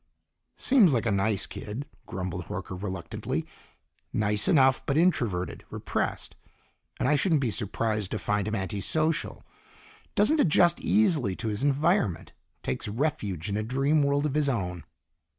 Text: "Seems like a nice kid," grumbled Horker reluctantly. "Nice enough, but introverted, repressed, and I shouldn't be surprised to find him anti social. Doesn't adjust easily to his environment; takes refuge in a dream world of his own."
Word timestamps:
"Seems 0.57 0.95
like 0.95 1.05
a 1.05 1.11
nice 1.11 1.45
kid," 1.45 1.85
grumbled 2.07 2.45
Horker 2.45 2.75
reluctantly. 2.81 3.45
"Nice 4.11 4.47
enough, 4.47 4.83
but 4.87 4.97
introverted, 4.97 5.63
repressed, 5.69 6.35
and 6.99 7.07
I 7.07 7.15
shouldn't 7.15 7.39
be 7.41 7.51
surprised 7.51 8.09
to 8.09 8.17
find 8.17 8.47
him 8.47 8.55
anti 8.55 8.81
social. 8.81 9.43
Doesn't 10.15 10.39
adjust 10.41 10.81
easily 10.81 11.35
to 11.35 11.49
his 11.49 11.61
environment; 11.61 12.33
takes 12.63 12.87
refuge 12.87 13.47
in 13.47 13.57
a 13.57 13.61
dream 13.61 14.01
world 14.01 14.25
of 14.25 14.33
his 14.33 14.49
own." 14.49 14.85